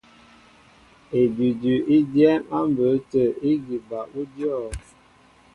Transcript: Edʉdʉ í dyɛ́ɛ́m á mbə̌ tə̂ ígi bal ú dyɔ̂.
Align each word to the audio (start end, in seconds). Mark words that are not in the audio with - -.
Edʉdʉ 1.19 1.73
í 1.95 1.97
dyɛ́ɛ́m 2.11 2.43
á 2.57 2.59
mbə̌ 2.69 2.89
tə̂ 3.11 3.25
ígi 3.51 3.77
bal 3.89 4.07
ú 4.19 4.23
dyɔ̂. 4.33 4.59